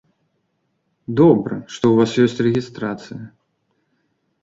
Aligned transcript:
Добра, 1.21 1.55
што 1.75 1.83
ў 1.93 1.93
вас 2.01 2.11
ёсць 2.27 2.43
рэгістрацыя. 2.51 3.21